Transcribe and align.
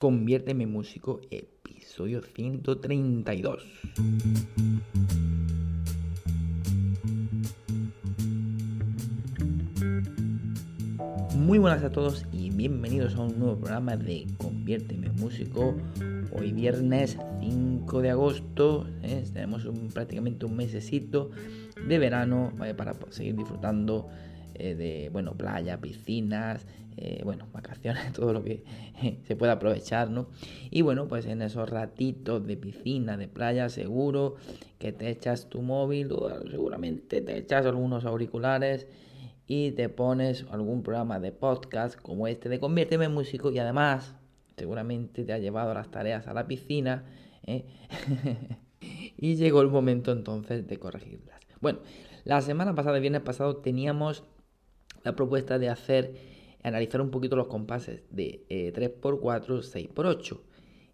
Conviérteme 0.00 0.64
en 0.64 0.72
músico, 0.72 1.20
episodio 1.30 2.22
132. 2.22 3.62
Muy 11.36 11.58
buenas 11.58 11.84
a 11.84 11.92
todos 11.92 12.24
y 12.32 12.48
bienvenidos 12.48 13.14
a 13.16 13.20
un 13.20 13.38
nuevo 13.38 13.58
programa 13.58 13.98
de 13.98 14.26
Conviérteme 14.38 15.08
en 15.08 15.16
músico. 15.16 15.76
Hoy 16.32 16.52
viernes 16.54 17.18
5 17.40 18.00
de 18.00 18.08
agosto, 18.08 18.86
¿eh? 19.02 19.22
tenemos 19.34 19.68
prácticamente 19.92 20.46
un 20.46 20.56
mesecito 20.56 21.30
de 21.86 21.98
verano 21.98 22.54
para 22.74 22.94
seguir 23.10 23.36
disfrutando 23.36 24.08
eh, 24.54 24.74
de 24.74 25.10
bueno, 25.10 25.34
playa, 25.34 25.80
piscinas, 25.80 26.66
eh, 26.96 27.22
bueno, 27.24 27.46
vacaciones, 27.52 28.12
todo 28.12 28.32
lo 28.32 28.42
que 28.42 28.64
se 29.26 29.36
pueda 29.36 29.52
aprovechar, 29.52 30.10
¿no? 30.10 30.28
Y 30.70 30.82
bueno, 30.82 31.08
pues 31.08 31.26
en 31.26 31.42
esos 31.42 31.68
ratitos 31.68 32.46
de 32.46 32.56
piscina, 32.56 33.16
de 33.16 33.28
playa, 33.28 33.68
seguro 33.68 34.36
que 34.78 34.92
te 34.92 35.10
echas 35.10 35.48
tu 35.48 35.62
móvil 35.62 36.12
o 36.12 36.30
seguramente 36.50 37.20
te 37.20 37.38
echas 37.38 37.66
algunos 37.66 38.04
auriculares 38.04 38.86
y 39.46 39.72
te 39.72 39.88
pones 39.88 40.46
algún 40.50 40.82
programa 40.82 41.18
de 41.18 41.32
podcast 41.32 42.00
como 42.00 42.26
este 42.28 42.48
de 42.48 42.60
Conviérteme 42.60 43.06
en 43.06 43.14
Músico 43.14 43.50
y 43.50 43.58
además 43.58 44.14
seguramente 44.56 45.24
te 45.24 45.32
ha 45.32 45.38
llevado 45.38 45.74
las 45.74 45.90
tareas 45.90 46.28
a 46.28 46.34
la 46.34 46.46
piscina 46.46 47.04
¿eh? 47.46 47.64
y 49.16 49.34
llegó 49.34 49.60
el 49.62 49.68
momento 49.68 50.12
entonces 50.12 50.66
de 50.66 50.78
corregirlas. 50.78 51.40
Bueno, 51.60 51.80
la 52.24 52.40
semana 52.42 52.74
pasada, 52.74 52.96
el 52.96 53.00
viernes 53.00 53.22
pasado, 53.22 53.56
teníamos 53.56 54.24
la 55.02 55.16
propuesta 55.16 55.58
de 55.58 55.68
hacer, 55.68 56.14
analizar 56.62 57.00
un 57.00 57.10
poquito 57.10 57.36
los 57.36 57.46
compases 57.46 58.02
de 58.10 58.44
3x4, 58.48 59.58
eh, 59.58 59.88
6x8, 59.88 60.40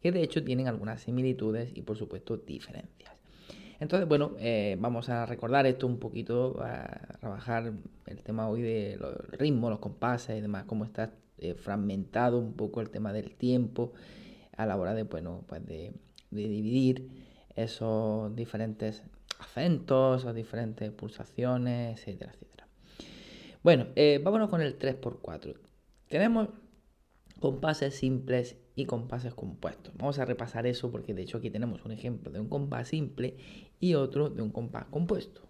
que 0.00 0.12
de 0.12 0.22
hecho 0.22 0.42
tienen 0.44 0.68
algunas 0.68 1.02
similitudes 1.02 1.70
y 1.74 1.82
por 1.82 1.96
supuesto 1.96 2.36
diferencias. 2.36 3.12
Entonces, 3.78 4.08
bueno, 4.08 4.32
eh, 4.38 4.76
vamos 4.78 5.08
a 5.08 5.26
recordar 5.26 5.66
esto 5.66 5.88
un 5.88 5.98
poquito, 5.98 6.56
a 6.62 7.18
trabajar 7.18 7.72
el 8.06 8.22
tema 8.22 8.48
hoy 8.48 8.62
de 8.62 8.96
los 8.96 9.16
ritmos, 9.32 9.70
los 9.70 9.80
compases 9.80 10.38
y 10.38 10.40
demás, 10.40 10.64
cómo 10.66 10.84
está 10.84 11.12
eh, 11.38 11.54
fragmentado 11.54 12.38
un 12.38 12.52
poco 12.52 12.80
el 12.80 12.90
tema 12.90 13.12
del 13.12 13.34
tiempo 13.34 13.92
a 14.56 14.66
la 14.66 14.76
hora 14.76 14.94
de, 14.94 15.02
bueno, 15.02 15.42
pues 15.48 15.66
de, 15.66 15.92
de 16.30 16.48
dividir 16.48 17.08
esos 17.56 18.34
diferentes 18.36 19.02
acentos, 19.40 20.24
o 20.24 20.32
diferentes 20.32 20.90
pulsaciones, 20.92 21.98
etcétera, 21.98 22.32
etcétera. 22.32 22.68
Bueno, 23.62 23.86
eh, 23.94 24.20
vámonos 24.22 24.50
con 24.50 24.60
el 24.60 24.76
3x4. 24.76 25.54
Tenemos 26.08 26.48
compases 27.38 27.94
simples 27.94 28.56
y 28.74 28.86
compases 28.86 29.34
compuestos. 29.34 29.94
Vamos 29.96 30.18
a 30.18 30.24
repasar 30.24 30.66
eso 30.66 30.90
porque 30.90 31.14
de 31.14 31.22
hecho 31.22 31.38
aquí 31.38 31.48
tenemos 31.48 31.84
un 31.84 31.92
ejemplo 31.92 32.32
de 32.32 32.40
un 32.40 32.48
compás 32.48 32.88
simple 32.88 33.36
y 33.78 33.94
otro 33.94 34.30
de 34.30 34.42
un 34.42 34.50
compás 34.50 34.86
compuesto. 34.86 35.42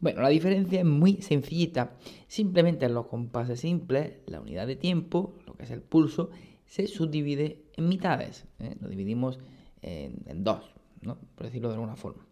Bueno, 0.00 0.20
la 0.20 0.28
diferencia 0.28 0.80
es 0.80 0.84
muy 0.84 1.22
sencillita. 1.22 1.96
Simplemente 2.28 2.84
en 2.84 2.92
los 2.92 3.06
compases 3.06 3.60
simples, 3.60 4.18
la 4.26 4.42
unidad 4.42 4.66
de 4.66 4.76
tiempo, 4.76 5.38
lo 5.46 5.54
que 5.54 5.64
es 5.64 5.70
el 5.70 5.80
pulso, 5.80 6.28
se 6.66 6.86
subdivide 6.86 7.64
en 7.78 7.88
mitades. 7.88 8.44
¿eh? 8.58 8.76
Lo 8.80 8.88
dividimos 8.90 9.38
en, 9.80 10.44
dos, 10.44 10.74
¿no? 11.00 11.16
por 11.34 11.46
decirlo 11.46 11.68
de 11.68 11.74
alguna 11.74 11.96
forma. 11.96 12.26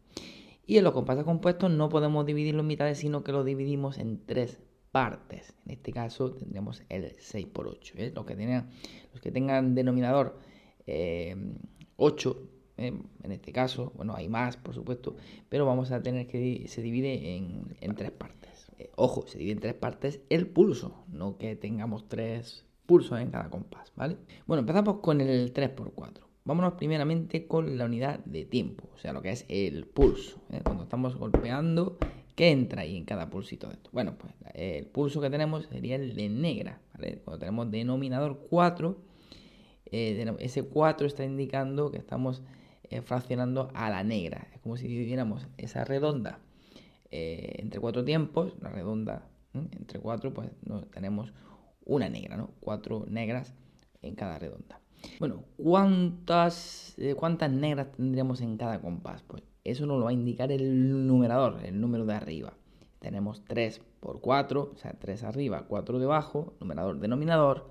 Y 0.67 0.77
en 0.77 0.85
los 0.85 0.93
compases 0.93 1.25
compuestos 1.25 1.71
no 1.71 1.89
podemos 1.89 2.27
dividirlo 2.27 2.61
en 2.61 2.67
mitades, 2.67 2.99
sino 2.99 3.25
que 3.25 3.33
lo 3.33 3.43
dividimos 3.43 3.97
en 3.97 4.25
tres 4.27 4.61
partes. 4.95 5.53
En 5.67 5.73
este 5.73 5.93
caso 5.93 6.31
tendremos 6.31 6.85
el 6.89 7.17
6 7.19 7.47
por 7.47 7.67
8. 7.67 7.95
¿eh? 7.97 8.13
Los, 8.15 8.25
que 8.25 8.37
tengan, 8.37 8.71
los 9.13 9.21
que 9.21 9.33
tengan 9.33 9.75
denominador 9.75 10.39
8, 10.87 10.87
eh, 10.87 11.37
¿eh? 12.77 12.93
en 13.25 13.33
este 13.33 13.53
caso, 13.53 13.93
bueno, 13.97 14.15
hay 14.15 14.29
más, 14.29 14.57
por 14.57 14.73
supuesto, 14.73 15.17
pero 15.49 15.67
vamos 15.67 15.91
a 15.91 16.01
tener 16.01 16.29
que 16.29 16.69
se 16.69 16.81
divide 16.81 17.35
en, 17.35 17.95
tres 17.97 18.13
partes. 18.13 18.71
ojo, 18.95 19.27
se 19.27 19.39
divide 19.39 19.55
en 19.55 19.59
tres 19.59 19.75
partes 19.75 20.21
el 20.31 20.47
pulso, 20.47 21.05
no 21.09 21.39
que 21.39 21.57
tengamos 21.57 22.09
tres 22.09 22.65
pulsos 22.87 23.19
en 23.19 23.33
cada 23.33 23.51
compás, 23.51 23.93
¿vale? 23.97 24.17
Bueno, 24.47 24.61
empezamos 24.61 25.01
con 25.01 25.21
el 25.21 25.53
3x4. 25.53 26.21
Vámonos 26.45 26.75
primeramente 26.75 27.49
con 27.49 27.77
la 27.77 27.87
unidad 27.87 28.21
de 28.27 28.45
tiempo, 28.45 28.89
o 28.95 28.99
sea, 28.99 29.13
lo 29.13 29.23
que 29.23 29.31
es 29.31 29.45
el 29.49 29.87
pulso. 29.87 30.39
Cuando 30.63 30.85
estamos 30.85 31.17
golpeando 31.17 31.99
¿Qué 32.35 32.51
entra 32.51 32.83
ahí 32.83 32.97
en 32.97 33.05
cada 33.05 33.31
pulsito 33.31 33.69
de 33.69 33.75
esto? 33.75 33.91
Bueno, 33.93 34.17
pues 34.19 34.33
el 34.55 34.87
pulso 34.87 35.21
que 35.21 35.31
tenemos 35.31 35.67
sería 35.67 35.97
el 35.97 36.17
de 36.17 36.29
negra. 36.29 36.81
Cuando 37.25 37.39
tenemos 37.39 37.71
denominador 37.71 38.47
4, 38.51 38.99
eh, 39.87 40.37
ese 40.41 40.65
4 40.65 41.07
está 41.07 41.25
indicando 41.25 41.91
que 41.93 41.99
estamos 41.99 42.43
eh, 42.91 43.03
fraccionando 43.03 43.71
a 43.75 43.89
la 43.89 44.03
negra. 44.03 44.49
Es 44.53 44.61
como 44.61 44.77
si 44.77 44.89
dividiéramos 44.89 45.47
esa 45.59 45.85
redonda 45.85 46.41
eh, 47.11 47.57
entre 47.59 47.81
cuatro 47.81 48.05
tiempos, 48.05 48.55
la 48.61 48.71
redonda 48.71 49.29
entre 49.53 50.01
cuatro, 50.01 50.35
pues 50.35 50.51
tenemos 50.93 51.33
una 51.85 52.09
negra, 52.09 52.37
¿no? 52.37 52.51
Cuatro 52.59 53.05
negras 53.09 53.55
en 54.03 54.17
cada 54.17 54.37
redonda. 54.39 54.81
Bueno, 55.19 55.45
¿cuántas, 55.57 56.97
¿cuántas 57.17 57.51
negras 57.51 57.93
tendríamos 57.93 58.41
en 58.41 58.57
cada 58.57 58.81
compás? 58.81 59.23
Pues 59.23 59.43
eso 59.65 59.87
nos 59.87 59.99
lo 59.99 60.05
va 60.05 60.11
a 60.11 60.15
indicar 60.15 60.53
el 60.53 61.07
numerador, 61.07 61.61
el 61.65 61.81
número 61.81 62.05
de 62.05 62.15
arriba. 62.15 62.55
Tenemos 63.01 63.43
3 63.47 63.81
por 64.01 64.21
4, 64.21 64.73
o 64.75 64.79
sea, 64.79 64.93
3 64.99 65.25
arriba, 65.25 65.65
4 65.69 65.99
debajo, 65.99 66.55
numerador, 66.61 66.99
denominador. 67.01 67.71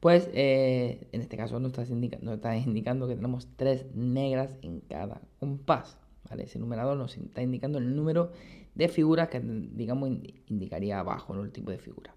Pues 0.00 0.28
eh, 0.34 1.08
en 1.12 1.20
este 1.20 1.36
caso 1.36 1.58
nos 1.60 1.72
está, 1.72 1.82
está, 1.82 2.56
indicando 2.56 3.08
que 3.08 3.14
tenemos 3.14 3.48
3 3.56 3.94
negras 3.94 4.56
en 4.62 4.80
cada 4.80 5.22
compás. 5.38 5.98
¿vale? 6.28 6.44
Ese 6.44 6.58
numerador 6.58 6.96
nos 6.96 7.16
está 7.16 7.42
indicando 7.42 7.78
el 7.78 7.94
número 7.94 8.32
de 8.74 8.88
figuras 8.88 9.28
que, 9.28 9.40
digamos, 9.40 10.10
indicaría 10.46 10.98
abajo, 10.98 11.34
el 11.34 11.52
tipo 11.52 11.70
de 11.70 11.78
figura. 11.78 12.14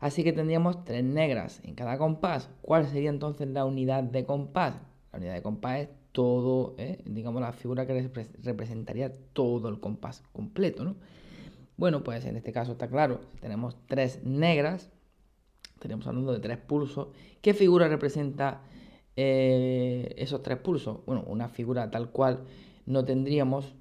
Así 0.00 0.24
que 0.24 0.32
tendríamos 0.32 0.84
3 0.84 1.04
negras 1.04 1.60
en 1.64 1.74
cada 1.74 1.98
compás. 1.98 2.50
¿Cuál 2.62 2.86
sería 2.86 3.10
entonces 3.10 3.48
la 3.48 3.64
unidad 3.64 4.02
de 4.02 4.24
compás? 4.24 4.74
La 5.12 5.18
unidad 5.18 5.34
de 5.34 5.42
compás 5.42 5.80
es 5.80 5.88
todo, 6.12 6.74
¿eh? 6.78 6.98
digamos, 7.04 7.40
la 7.42 7.52
figura 7.52 7.86
que 7.86 8.10
representaría 8.42 9.12
todo 9.32 9.68
el 9.68 9.80
compás 9.80 10.22
completo, 10.32 10.84
¿no? 10.84 10.96
Bueno, 11.76 12.02
pues 12.02 12.24
en 12.24 12.36
este 12.36 12.52
caso 12.52 12.72
está 12.72 12.88
claro, 12.88 13.20
tenemos 13.40 13.76
tres 13.86 14.24
negras, 14.24 14.90
estaríamos 15.74 16.06
hablando 16.06 16.32
de 16.32 16.40
tres 16.40 16.56
pulsos. 16.56 17.08
¿Qué 17.42 17.52
figura 17.52 17.86
representa 17.86 18.62
eh, 19.14 20.14
esos 20.16 20.42
tres 20.42 20.56
pulsos? 20.58 21.04
Bueno, 21.04 21.22
una 21.26 21.48
figura 21.50 21.90
tal 21.90 22.10
cual 22.10 22.44
no 22.86 23.04
tendríamos, 23.04 23.74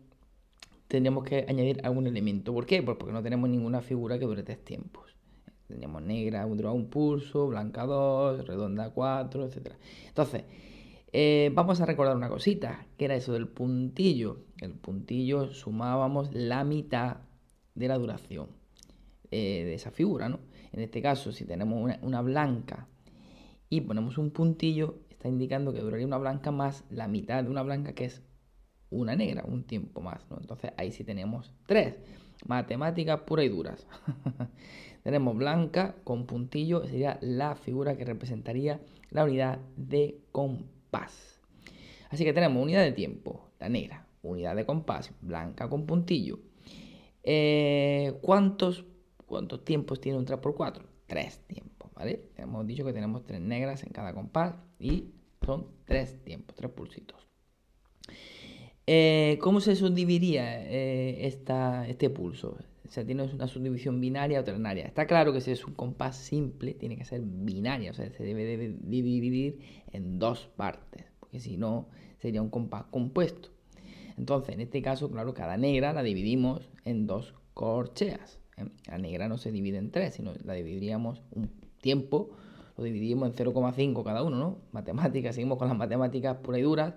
tendríamos 0.90 1.24
que 1.24 1.46
añadir 1.48 1.80
algún 1.86 2.06
elemento. 2.06 2.54
¿Por 2.54 2.66
qué? 2.66 2.84
Pues 2.84 2.98
porque 2.98 3.14
no 3.14 3.24
tenemos 3.24 3.50
ninguna 3.50 3.82
figura 3.82 4.20
que 4.20 4.26
dure 4.26 4.44
tres 4.44 4.64
tiempos. 4.66 5.16
Tendríamos 5.68 6.04
negra, 6.04 6.46
dura 6.46 6.72
un 6.72 6.90
pulso, 6.90 7.48
blanca 7.48 7.86
dos, 7.86 8.46
redonda 8.46 8.92
cuatro, 8.92 9.46
etc. 9.46 9.74
Entonces, 10.08 10.44
eh, 11.12 11.50
vamos 11.54 11.80
a 11.82 11.86
recordar 11.86 12.16
una 12.16 12.30
cosita, 12.30 12.86
que 12.98 13.06
era 13.06 13.16
eso 13.16 13.34
del 13.34 13.48
puntillo. 13.48 14.46
El 14.60 14.74
puntillo 14.74 15.54
sumábamos 15.54 16.34
la 16.34 16.64
mitad 16.64 17.18
de 17.74 17.88
la 17.88 17.98
duración 17.98 18.50
eh, 19.32 19.64
de 19.66 19.74
esa 19.74 19.92
figura, 19.92 20.30
¿no? 20.30 20.40
En 20.72 20.82
este 20.82 21.02
caso, 21.02 21.32
si 21.32 21.46
tenemos 21.46 21.98
una, 22.02 22.22
blanca 22.22 22.88
y 23.70 23.82
ponemos 23.82 24.18
un 24.18 24.32
puntillo, 24.32 25.00
está 25.10 25.30
indicando 25.30 25.72
que 25.74 25.80
duraría 25.80 26.06
una 26.06 26.18
blanca 26.18 26.52
más 26.52 26.84
la 26.90 27.08
mitad 27.08 27.44
de 27.44 27.50
una 27.50 27.64
blanca 27.64 27.94
que 27.94 28.06
es 28.06 28.22
una 28.90 29.16
negra, 29.16 29.46
un 29.48 29.64
tiempo 29.64 30.02
más, 30.02 30.30
¿no? 30.30 30.38
Entonces 30.40 30.74
ahí 30.78 30.92
sí 30.92 31.06
tenemos 31.06 31.54
tres. 31.66 31.98
Matemáticas 32.46 33.22
puras 33.22 33.46
y 33.46 33.50
duras. 33.50 33.88
tenemos 35.04 35.36
blanca 35.38 35.96
con 36.04 36.26
puntillo, 36.26 36.86
sería 36.86 37.18
la 37.22 37.56
figura 37.56 37.96
que 37.96 38.06
representaría 38.06 38.82
la 39.12 39.24
unidad 39.24 39.60
de 39.78 40.20
compás 40.32 41.36
Así 42.10 42.24
que 42.24 42.34
tenemos 42.34 42.64
unidad 42.64 42.84
de 42.84 42.92
tiempo, 42.92 43.50
la 43.60 43.70
negra, 43.70 44.08
unidad 44.22 44.56
de 44.56 44.66
compás, 44.66 45.12
blanca 45.22 45.70
con 45.70 45.86
puntillo. 45.86 46.40
Eh, 47.24 48.18
¿cuántos, 48.22 48.86
¿Cuántos 49.26 49.66
tiempos 49.66 50.00
tiene 50.00 50.18
un 50.18 50.26
3x4? 50.26 50.82
Tres 51.08 51.40
tiempos, 51.48 51.92
¿vale? 51.94 52.30
Hemos 52.38 52.66
dicho 52.66 52.86
que 52.86 52.94
tenemos 52.94 53.26
tres 53.26 53.42
negras 53.42 53.84
en 53.84 53.90
cada 53.90 54.14
compás 54.14 54.56
y 54.80 55.10
son 55.46 55.68
tres 55.86 56.24
tiempos, 56.24 56.56
tres 56.56 56.72
pulsitos. 56.72 57.25
Eh, 58.88 59.40
¿Cómo 59.42 59.62
se 59.62 59.76
subdividiría 59.76 60.64
eh, 60.64 61.26
esta, 61.26 61.88
este 61.88 62.10
pulso? 62.10 62.58
O 62.88 62.92
sea, 62.92 63.04
tiene 63.04 63.24
una 63.24 63.48
subdivisión 63.48 64.00
binaria 64.00 64.40
o 64.40 64.44
ternaria. 64.44 64.86
Está 64.86 65.08
claro 65.08 65.34
que 65.34 65.42
si 65.42 65.52
es 65.52 65.66
un 65.66 65.74
compás 65.74 66.18
simple, 66.18 66.76
tiene 66.76 66.96
que 66.96 67.04
ser 67.04 67.22
binaria, 67.24 67.92
o 67.92 67.94
sea, 67.94 68.10
se 68.12 68.24
debe 68.24 68.78
dividir 68.84 69.60
en 69.92 70.20
dos 70.20 70.48
partes, 70.56 71.06
porque 71.20 71.40
si 71.40 71.58
no, 71.58 71.88
sería 72.20 72.42
un 72.44 72.50
compás 72.50 72.86
compuesto. 72.92 73.50
Entonces, 74.18 74.54
en 74.54 74.62
este 74.62 74.82
caso, 74.82 75.10
claro, 75.10 75.34
cada 75.34 75.58
negra 75.58 75.94
la 75.94 76.04
dividimos 76.04 76.70
en 76.86 77.08
dos 77.08 77.34
corcheas. 77.54 78.40
¿eh? 78.58 78.66
La 78.88 79.00
negra 79.00 79.28
no 79.28 79.38
se 79.38 79.52
divide 79.52 79.78
en 79.78 79.92
tres, 79.92 80.14
sino 80.14 80.34
la 80.44 80.54
dividiríamos 80.54 81.24
un 81.32 81.50
tiempo, 81.82 82.30
lo 82.78 82.84
dividimos 82.84 83.30
en 83.30 83.36
0,5 83.36 84.04
cada 84.04 84.24
uno, 84.24 84.38
¿no? 84.38 84.58
Matemáticas, 84.72 85.36
seguimos 85.36 85.58
con 85.58 85.68
las 85.68 85.78
matemáticas 85.78 86.38
puras 86.38 86.60
y 86.60 86.64
duras, 86.64 86.94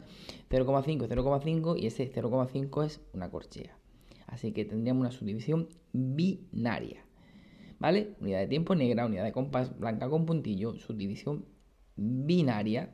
0,5, 0.50 1.08
0,5 1.08 1.78
y 1.78 1.86
ese 1.86 2.12
0,5 2.12 2.84
es 2.84 3.00
una 3.12 3.30
corchea. 3.30 3.76
Así 4.26 4.52
que 4.52 4.64
tendríamos 4.64 5.00
una 5.00 5.10
subdivisión 5.10 5.68
binaria. 5.92 7.04
¿Vale? 7.78 8.16
Unidad 8.20 8.40
de 8.40 8.48
tiempo 8.48 8.74
negra, 8.74 9.06
unidad 9.06 9.24
de 9.24 9.32
compás 9.32 9.78
blanca 9.78 10.08
con 10.08 10.26
puntillo, 10.26 10.74
subdivisión 10.74 11.44
binaria. 11.96 12.90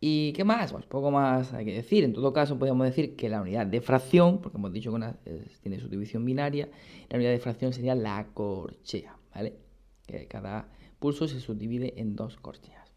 ¿Y 0.00 0.32
qué 0.32 0.44
más? 0.44 0.72
Pues 0.72 0.86
poco 0.86 1.10
más 1.10 1.52
hay 1.52 1.66
que 1.66 1.74
decir. 1.74 2.04
En 2.04 2.14
todo 2.14 2.32
caso, 2.32 2.58
podríamos 2.58 2.86
decir 2.86 3.14
que 3.14 3.28
la 3.28 3.42
unidad 3.42 3.66
de 3.66 3.82
fracción, 3.82 4.40
porque 4.40 4.56
hemos 4.56 4.72
dicho 4.72 4.90
que 4.90 5.38
tiene 5.62 5.78
subdivisión 5.78 6.24
binaria, 6.24 6.70
la 7.10 7.16
unidad 7.16 7.32
de 7.32 7.38
fracción 7.38 7.74
sería 7.74 7.94
la 7.94 8.26
corchea, 8.32 9.18
¿vale? 9.34 9.58
Que 10.06 10.26
cada 10.26 10.70
pulso 11.00 11.26
se 11.26 11.40
subdivide 11.40 11.94
en 11.96 12.14
dos 12.14 12.36
corcheas. 12.36 12.92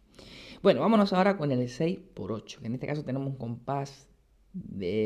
Bueno, 0.62 0.82
vámonos 0.82 1.12
ahora 1.14 1.36
con 1.36 1.52
el 1.52 1.68
6 1.68 2.00
por 2.14 2.32
8, 2.32 2.62
que 2.62 2.68
en 2.68 2.76
este 2.76 2.86
caso 2.86 3.04
tenemos 3.04 3.28
un 3.28 3.38
compás 3.38 4.08
de 4.54 5.02